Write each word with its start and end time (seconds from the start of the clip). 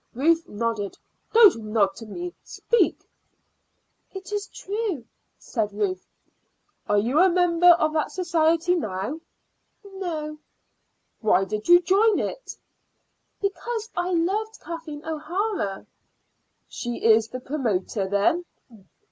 Ruth 0.15 0.49
nodded. 0.49 0.97
"Don't 1.31 1.55
nod 1.57 1.93
to 1.97 2.07
me. 2.07 2.33
Speak." 2.43 3.03
"It 4.11 4.31
is 4.31 4.47
true," 4.47 5.05
said 5.37 5.71
Ruth. 5.73 6.07
"Are 6.89 6.97
you 6.97 7.13
now 7.17 7.25
a 7.25 7.29
member 7.29 7.67
of 7.69 7.93
that 7.93 8.11
society?" 8.11 8.73
"No." 8.73 9.19
"Why 11.19 11.45
did 11.45 11.67
you 11.69 11.81
join 11.81 12.17
it?" 12.17 12.55
"Because 13.41 13.91
I 13.95 14.11
loved 14.11 14.59
Kathleen 14.59 15.05
O'Hara." 15.05 15.85
"She 16.67 17.03
is 17.05 17.27
the 17.27 17.39
promoter, 17.39 18.07
then?" 18.07 18.45